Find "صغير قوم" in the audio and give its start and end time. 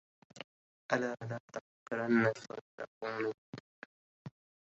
2.33-3.33